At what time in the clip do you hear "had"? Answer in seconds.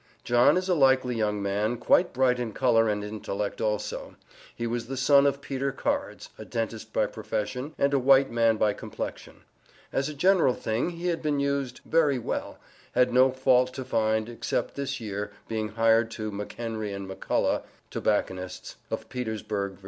11.09-11.21, 12.93-13.13